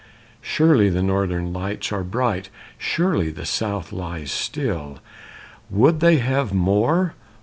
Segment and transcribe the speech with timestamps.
[0.41, 2.49] "Surely the northern lights are bright.
[2.79, 4.97] Surely the South lies still.
[5.69, 7.13] Would they have more?